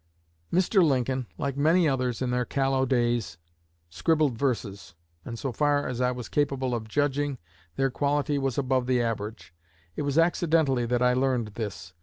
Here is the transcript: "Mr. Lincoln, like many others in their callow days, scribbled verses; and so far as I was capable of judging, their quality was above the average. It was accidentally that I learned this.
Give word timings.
"Mr. 0.51 0.81
Lincoln, 0.83 1.27
like 1.37 1.55
many 1.55 1.87
others 1.87 2.23
in 2.23 2.31
their 2.31 2.43
callow 2.43 2.87
days, 2.87 3.37
scribbled 3.91 4.35
verses; 4.35 4.95
and 5.23 5.37
so 5.37 5.51
far 5.51 5.87
as 5.87 6.01
I 6.01 6.09
was 6.09 6.27
capable 6.27 6.73
of 6.73 6.87
judging, 6.87 7.37
their 7.75 7.91
quality 7.91 8.39
was 8.39 8.57
above 8.57 8.87
the 8.87 8.99
average. 8.99 9.53
It 9.95 10.01
was 10.01 10.17
accidentally 10.17 10.87
that 10.87 11.03
I 11.03 11.13
learned 11.13 11.49
this. 11.49 11.93